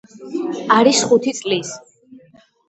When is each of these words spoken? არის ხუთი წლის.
არის 0.75 1.01
ხუთი 1.11 1.35
წლის. 1.41 1.75